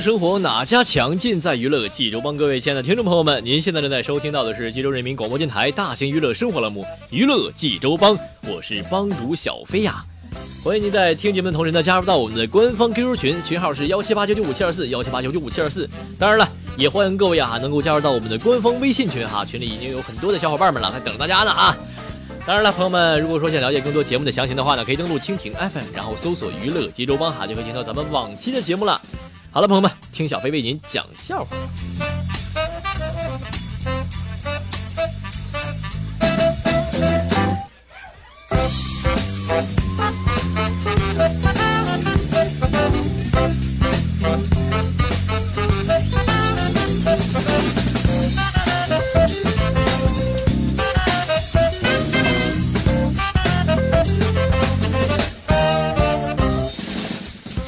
[0.00, 1.16] 生活哪家强？
[1.18, 2.34] 尽在娱乐济州帮。
[2.34, 8.16] 各位亲爱的听众朋友们，您现在正在收听到的是济州人民广播电台大型娱乐生活栏目《娱乐济州帮》，
[8.48, 10.02] 我是帮主小飞呀。
[10.64, 15.86] 欢迎您在听节目的同时呢，加入到我们的官方 QQ 群，群号是幺七八九九五七二四幺七八九九五七二四。
[16.18, 21.76] 当然了，也欢迎各位啊，能够加入到我们的官方微信群哈，群里已经有很多的小伙伴们了，在等大家呢啊。
[22.46, 28.98] 当然了，朋友们，如果说想了解更多节目的详情的话呢，可以登录蜻蜓 FM，然后搜索“娱乐济州帮”哈，就可以听到咱们往期的节目了。
[29.52, 31.56] 好了，朋友们，听小飞为您讲笑话。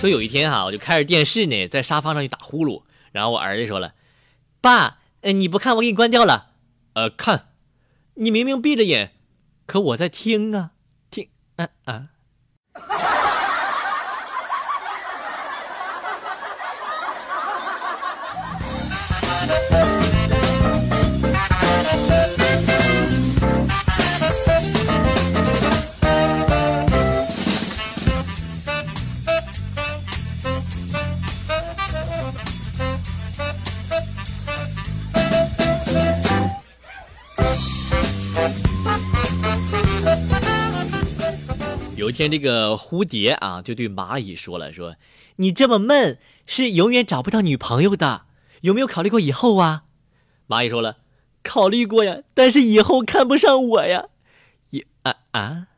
[0.03, 3.95] 说有一天哈，我就开着电视呢，在沙发上去打呼噜，然后我儿子说了
[4.61, 6.55] ：“爸，呃，你不看，我给你关掉了。”
[6.95, 7.51] 呃，看，
[8.15, 9.13] 你明明闭着眼，
[9.65, 10.73] 可我在听啊，
[11.09, 12.09] 听，啊啊。
[42.13, 44.97] 一天，这个蝴蝶啊，就对蚂蚁说了：“说
[45.37, 48.27] 你这么闷，是永远找不到女朋友的。
[48.61, 49.85] 有没有考虑过以后啊？”
[50.47, 50.99] 蚂蚁说了
[51.43, 54.09] ：“考虑过呀，但是以后看不上我呀。”
[54.69, 55.69] 也啊啊。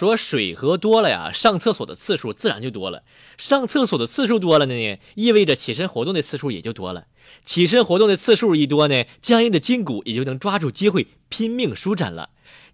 [0.00, 3.02] 说水喝多了呀，上厕所的次数自然就多了。
[3.36, 7.04] 上厕所的次数多了呢，意味着起身活动的次数也就多了。
[7.42, 12.30] 起身活动的次数一多呢，僵硬的筋骨也就能抓住机会拼命舒展了。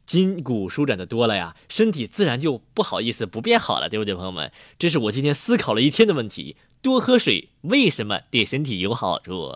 [0.07, 4.53] 筋骨舒展的多了呀，身体自然就不好意思不变好了，对不对，朋友们？
[4.79, 9.53] 这是我今天思考了一天的问题：多喝水为什么对身体有好处？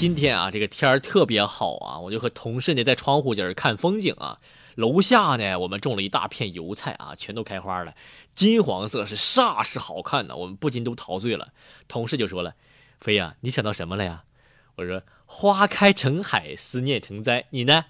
[0.00, 4.40] 今天啊，这个天儿特别好啊，我就和同事呢在窗户这儿看风景啊。
[4.74, 7.94] 楼下呢，我们种了一大片油菜啊，全都开花了，
[8.34, 10.34] 金黄色是煞是好看呢。
[10.34, 11.52] 我们不禁都陶醉了。
[11.86, 12.54] 同事就说了
[12.98, 14.24] ：“飞呀，你想到什么了呀？”
[14.76, 17.84] 我说：“花开成海，思念成灾。”你呢？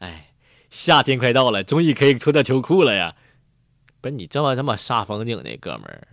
[0.00, 0.32] 哎，
[0.70, 3.14] 夏天快到了，终于可以脱掉秋裤了呀。
[4.00, 6.08] 不是你这么这么煞风景呢，哥们儿。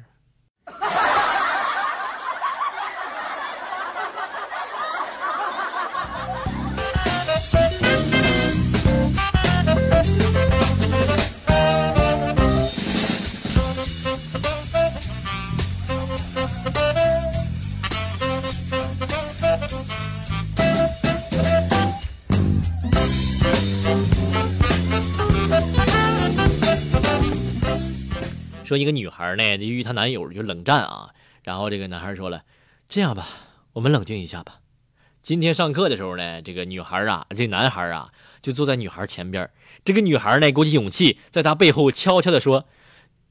[28.71, 31.13] 说一个女孩呢，就与她男友就冷战啊，
[31.43, 32.45] 然后这个男孩说了
[32.87, 33.27] ：“这样吧，
[33.73, 34.61] 我们冷静一下吧。
[35.21, 38.07] 今天上课的时候呢，这个女孩啊，这男孩啊，
[38.41, 39.51] 就坐在女孩前边。
[39.83, 42.65] 这个女孩呢，鼓起勇气，在他背后悄悄地说：“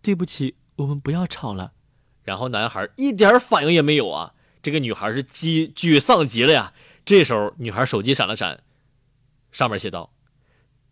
[0.05, 1.73] 对不起，我们不要吵了。”
[2.25, 4.35] 然后男孩一点反应也没有啊。
[4.63, 6.75] 这个女孩是沮沮丧极了呀。
[7.07, 8.63] 这时候，女孩手机闪了闪，
[9.51, 10.13] 上面写道：“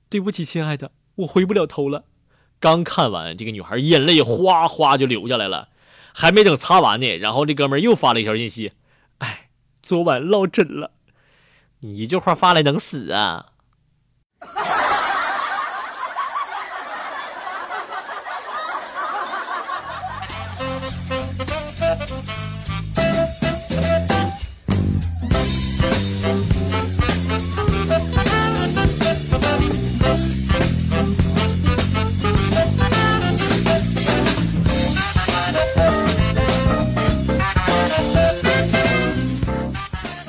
[0.08, 2.06] 对不起，亲爱的，我回不了头了。”
[2.60, 5.68] 刚看完，这个女孩眼泪哗哗就流下来了，
[6.12, 8.72] 还没等擦完呢，然后这哥们又发了一条信息
[9.18, 9.48] ：“哎，
[9.82, 10.90] 昨晚落枕了。”
[11.80, 13.52] 你一句话发来能死啊？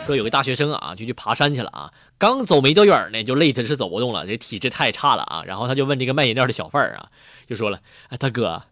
[0.10, 5.44] 说有个大学生啊，就去爬山去了啊，刚走没多远呢，就累的是走不动了，这体质太差了啊。
[5.46, 7.06] 然后他就问这个卖饮料的小贩儿啊，
[7.48, 8.64] 就说了：“哎，大哥，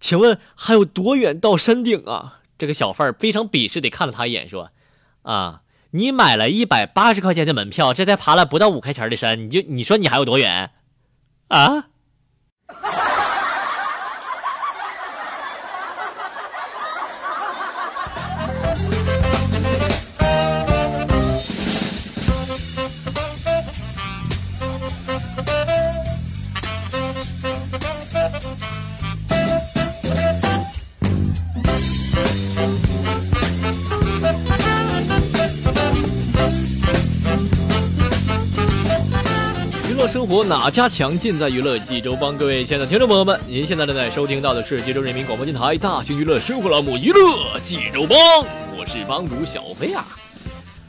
[0.00, 4.70] 请问还有多远到山顶啊？”这个小贩儿非常鄙视的看了他一眼，说
[5.22, 5.62] ：“啊，
[5.92, 10.72] 你买了一百八十块钱的门票，这才爬了不到五块钱的山，你就你说你还有多远
[11.46, 11.86] 啊？”
[40.10, 42.36] 生活哪家强，尽在娱乐济州帮。
[42.36, 48.18] 各位亲爱的听众朋友们，您现在正在收听到的是济州人民广播电台大型娱乐生活栏目《娱乐济州帮》，
[48.76, 50.04] 我是帮主小飞啊。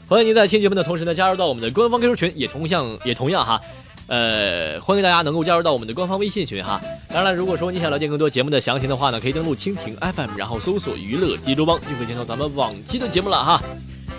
[0.08, 3.60] 欢迎您在听节目的同时呢，加入到我们的官方 QQ 群，也同样也同样哈，
[4.08, 6.80] 呃，欢迎大家能够加入到我们的官方微信群哈。
[7.08, 13.62] 当然了，如果说你想了解更多节目的详情的话呢，可以登录蜻蜓 FM，然后搜索“娱乐济州帮”，就可以听到咱们往期的节目了哈。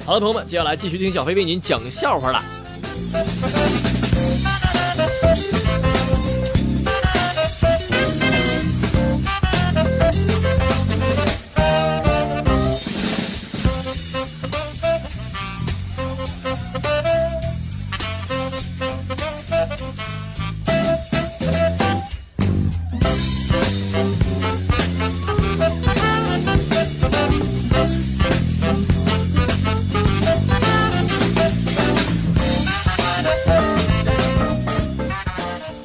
[0.06, 2.42] 好了，朋友们，接下来继续听小飞为您讲笑话了。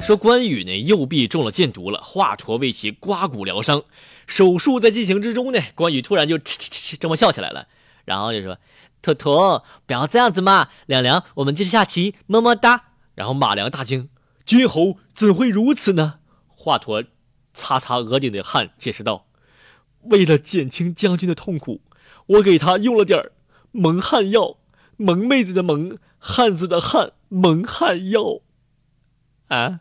[0.08, 3.84] 说关羽呢右臂中了箭毒了，华佗为其刮骨疗伤。
[4.26, 7.69] 手术在进行之中呢，关羽突然就嗤嗤嗤这么笑起来了，
[8.06, 8.56] 然后就说
[9.02, 12.84] ：“坨坨，不要这样子嘛，两两，我们继续下棋，么么哒。”
[13.16, 14.08] 然后马良大惊
[14.46, 16.20] ：“君侯怎会如此呢？”
[16.56, 17.08] 华佗
[17.52, 19.26] 擦擦额顶的汗，解释道
[20.08, 21.82] ：“为了减轻将军的痛苦，
[22.28, 23.31] 我给他用了点
[23.72, 24.56] 蒙汗药，
[24.96, 28.40] 蒙妹子的蒙，汉子的汉，蒙汗药。”
[29.49, 29.80] 啊。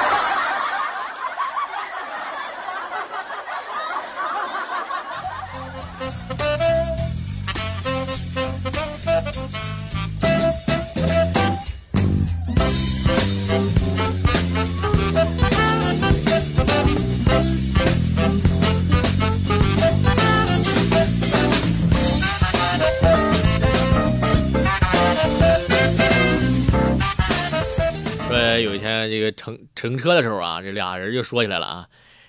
[29.07, 31.87] 这个乘乘车的时候啊，这俩人就说起来了啊，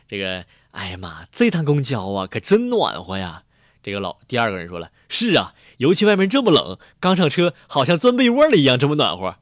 [0.08, 3.44] 这个，哎呀妈，这趟公交啊可真暖和呀。
[3.82, 9.36] 这个老第二个人说了，是啊，尤其外面这么冷，刚上车好像钻被窝了一样，这么暖和。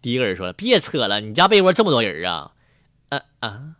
[0.00, 2.52] 第一个人说了，别扯了，你家被窝这么多人啊？
[3.08, 3.74] 啊啊。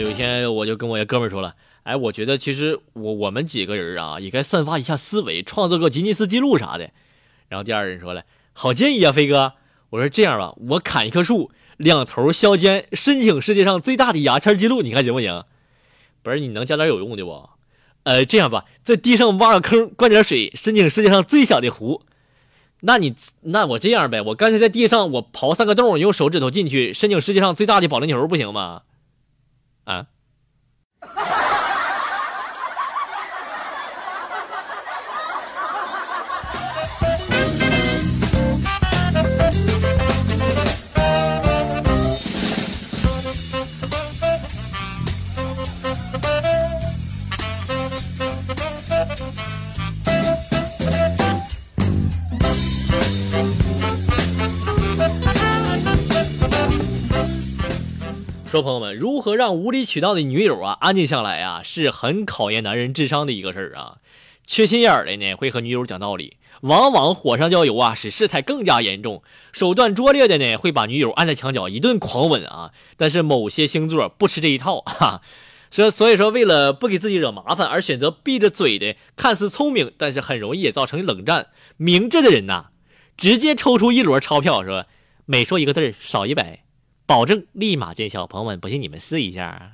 [0.00, 6.90] 有一天，我就跟我一哥们说了，哎，我觉得其实我我们几个人啊，也该散发一下思维，创造个吉尼斯纪录啥的。
[7.48, 9.52] 然后第二人说了，好建议啊，飞哥。
[9.90, 15.44] 我说这样吧，我砍一棵树，两头削尖，申请世界上最大的牙签记录，你看行不行？
[16.22, 17.50] 不是，你能加点有用的不？
[18.04, 22.00] 呃，这样吧，在地上挖个坑，灌点水，申请世界上最小的湖。
[22.80, 28.82] 那你那我这样呗，我干脆在地上我刨三个洞，用手指头进去，申请世界上最大的保龄球，不行吗？
[29.90, 30.06] 啊？
[58.50, 63.98] 说朋友们，如何让无理取闹的女友啊安静下来啊，是很考验男人智商的一个事儿啊。
[64.44, 69.22] 缺心眼儿的呢，会和女友讲道理，往往火上浇油啊，使事态更加严重。
[69.52, 72.72] 手段拙劣的呢，会把女友按在墙角一顿狂吻啊。
[72.96, 75.22] 但是某些星座不吃这一套哈，
[75.70, 81.50] 说 所以说为了不给自己惹麻烦而选择闭着嘴的，看似聪明，但是很容易也造成冷战。
[81.76, 82.70] 明智的人呐，
[83.16, 84.86] 直接抽出一摞钞票，说
[85.24, 86.64] 每说一个字少一百。
[87.10, 89.72] 保证立马见效，朋友们，不信你们试一下。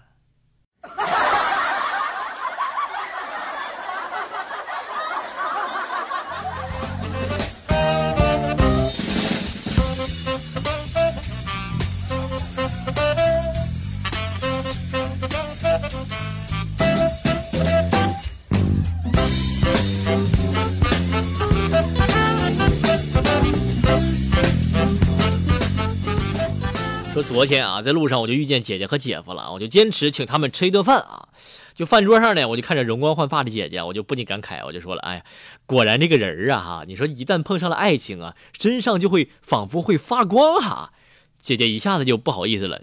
[27.37, 31.29] 昨天啊，在路上我就遇见姐姐和姐夫了，我就坚持请他们吃一顿饭啊。
[31.75, 35.25] 就饭桌上呢，我就看着容光焕发的姐姐，我就不禁感慨，我就说了，哎呀，
[35.67, 40.95] 果然这个人啊，哈，你说一旦碰上了爱情啊，身上就会仿佛会发光哈。
[41.43, 42.81] 姐姐一下子就不好意思了，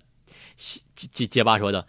[0.56, 1.88] 结结结巴说道，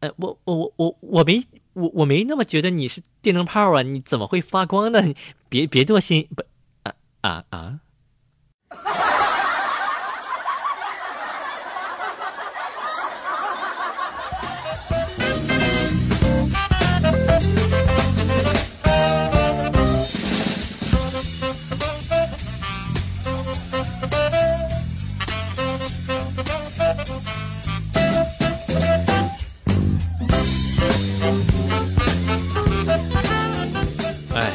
[0.00, 1.42] 哎，我我我我我没
[1.72, 5.02] 我我没那么觉得你是电灯泡啊，你怎么会发光呢？
[5.48, 6.42] 别别多心不
[6.82, 6.92] 啊
[7.22, 7.80] 啊啊。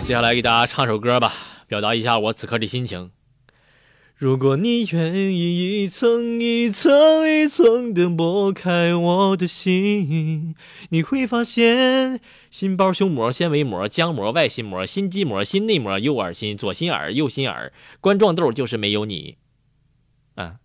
[0.09, 1.31] 接下来给大家唱首歌吧，
[1.67, 3.11] 表达一下我此刻的心情。
[4.15, 10.55] 如果你愿意一层一层一层的剥开我的心，
[10.89, 19.37] 你会发现心包、胸膜、纤维膜、浆膜、外心膜、心肌膜、心内膜、右耳心、左心耳、右心耳、冠状窦，就是没有你。
[20.33, 20.55] 啊。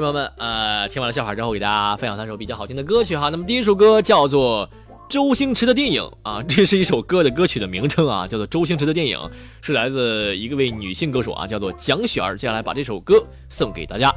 [0.00, 3.28] 朋友们，呃，听完了笑话之后，给大家分享三首比较好听的歌曲哈。
[3.28, 4.68] 那么第一首歌叫做
[5.08, 9.18] 周星驰的电影啊，这是一首歌的歌曲的名称啊，叫做周星驰的电影，
[9.62, 12.36] 是来自一个位女性歌手啊，叫做蒋雪儿。
[12.36, 14.12] 接下来把这首歌送给大家。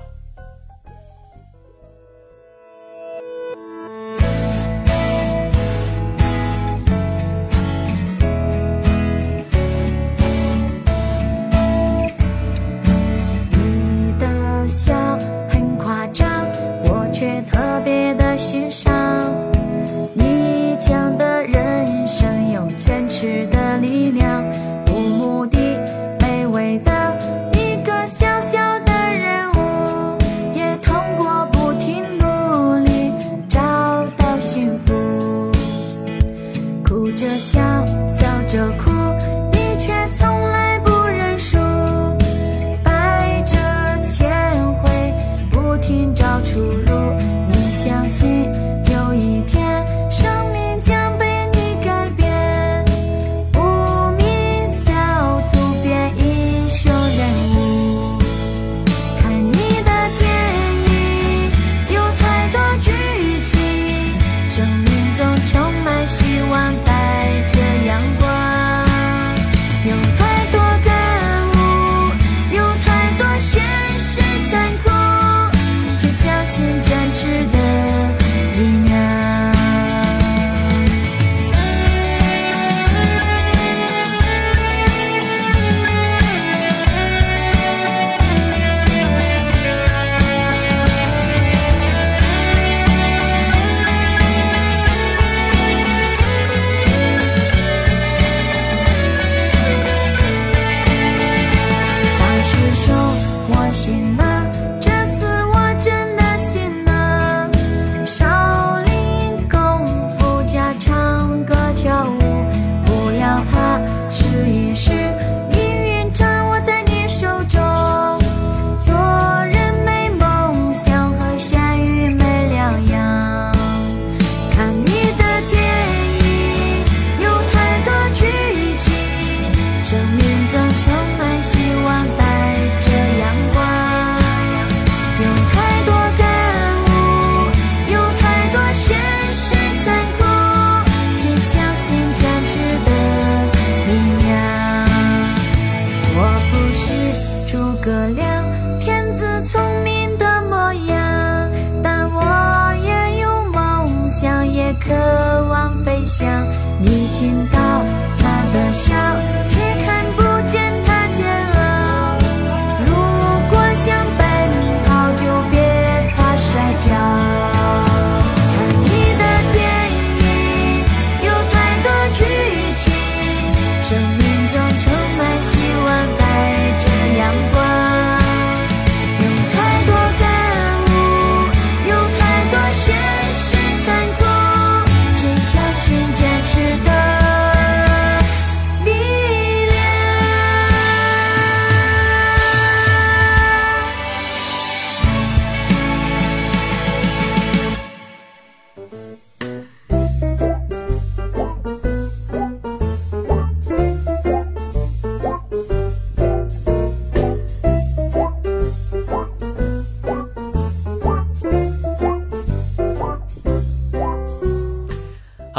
[157.19, 157.58] 天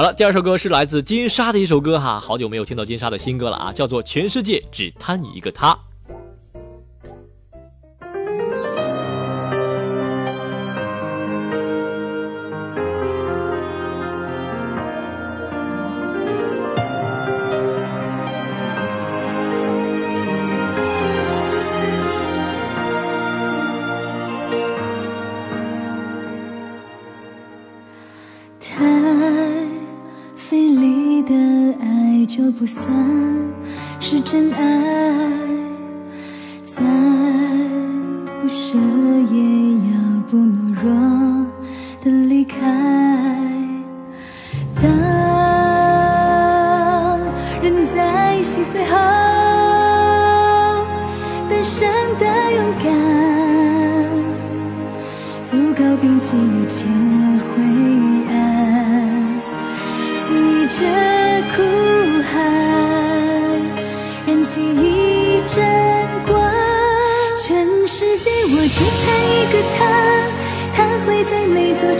[0.01, 5.75] 好了，第二首歌是来自金莎的一首歌哈，好久没有听到金莎的新歌了啊，叫做《全世界只贪你一个他》。
[32.61, 32.94] 不算
[34.01, 34.61] 是真爱，
[36.66, 36.83] 再
[38.42, 38.77] 不舍
[39.33, 39.96] 也要
[40.31, 40.92] 不懦弱
[42.05, 42.59] 的离开。
[44.75, 44.85] 当
[47.62, 48.94] 人在心碎后，
[51.49, 52.92] 单身的勇敢，
[55.46, 56.85] 足够摒弃一切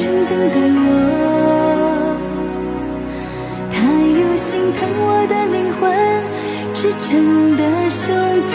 [0.01, 0.89] 那座城等待我。
[3.71, 3.77] 他
[4.21, 5.81] 有心疼我的灵魂，
[6.73, 7.09] 赤诚
[7.57, 8.01] 的胸
[8.49, 8.53] 膛，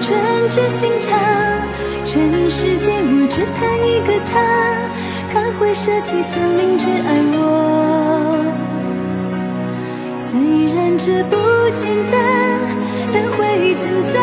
[0.00, 0.08] 纯
[0.48, 1.08] 真心肠。
[2.04, 2.14] 全
[2.48, 4.34] 世界我只盼一个他，
[5.32, 7.38] 他会舍弃森林只爱我。
[10.16, 10.30] 虽
[10.74, 11.36] 然这不
[11.72, 12.16] 简单，
[13.12, 13.36] 但会
[13.74, 14.16] 存在，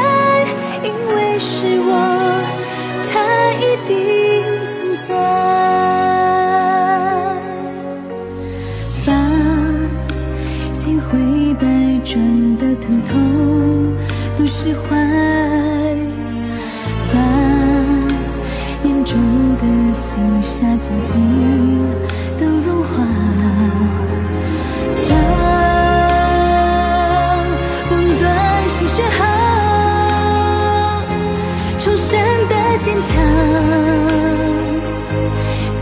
[0.83, 1.91] 因为是我。
[3.11, 3.19] 他
[3.59, 3.93] 一定
[4.65, 4.73] 存
[5.07, 5.11] 在，
[12.13, 12.21] 转
[12.57, 13.11] 的疼痛
[14.37, 14.95] 都释怀，
[17.11, 17.15] 把
[18.83, 19.17] 眼中
[19.57, 21.19] 的细沙曾经
[22.39, 23.03] 都融化。
[25.09, 25.11] 当
[27.89, 28.23] 不断
[28.69, 29.19] 失血后，
[31.79, 32.09] 重生
[32.47, 32.53] 的
[32.85, 33.09] 坚强，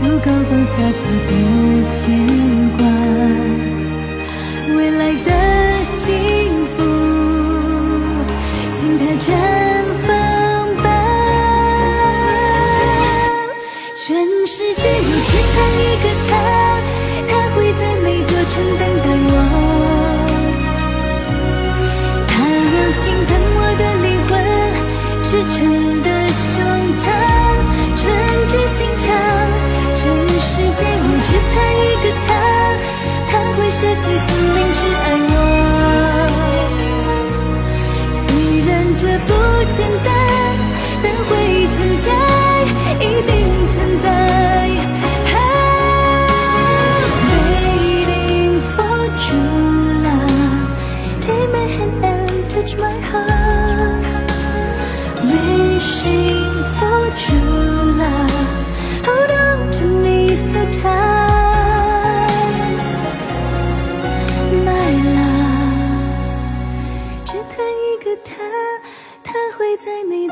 [0.24, 1.30] 够放下再多
[1.90, 2.00] 牵
[2.78, 2.82] 挂，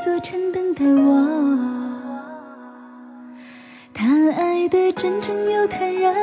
[0.03, 1.27] 座城等待我，
[3.93, 6.15] 他爱的真诚又坦然，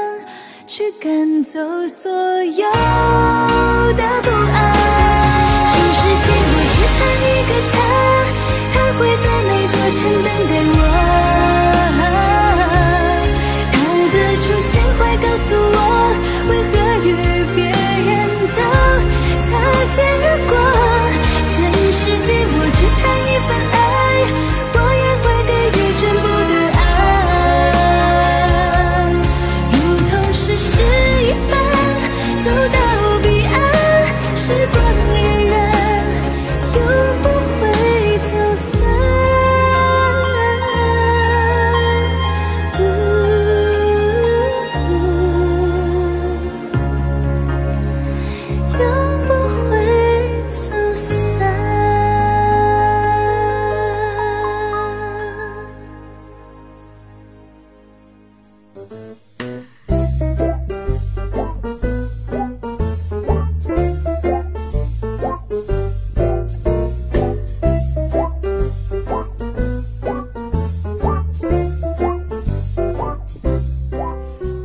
[0.66, 2.12] 去赶走所
[2.44, 2.66] 有
[3.94, 4.77] 的不安。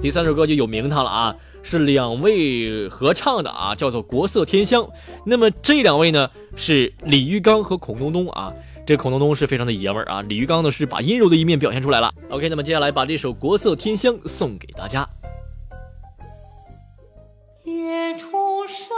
[0.03, 4.83] 第三首歌就有名堂了啊，是两位合唱的啊，叫做《国色天香》。
[5.25, 8.53] 那么这两位呢是李玉刚和孔东东啊。
[8.85, 12.13] 这孔东东是非常的爷们儿啊，李玉刚呢是把阴柔的一面表现出来了。
[12.31, 15.09] OK，那么接下来把这首《国色天香》送给大家。
[17.63, 18.27] 月初
[18.67, 18.89] 生，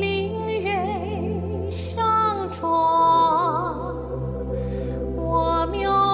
[0.00, 0.32] 邻
[0.64, 3.94] 人上妆，
[5.14, 6.09] 我描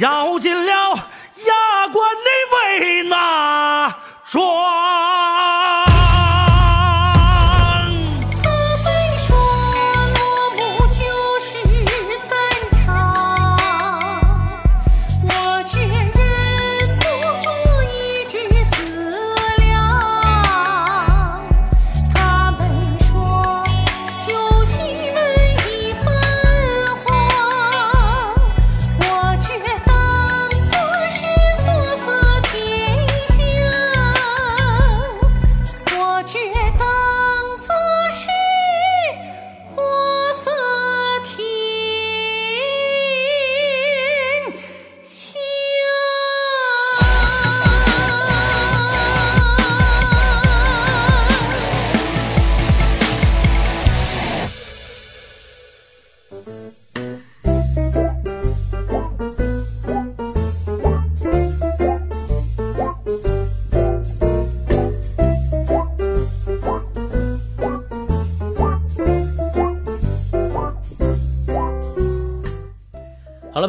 [0.00, 0.89] 咬紧了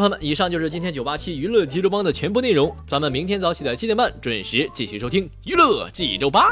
[0.02, 2.76] 朋友们，以上就是今天九八七娱乐济州帮的全部内容。
[2.88, 6.44] 咱们明天早起的七点半准时继续收听娱乐济州帮。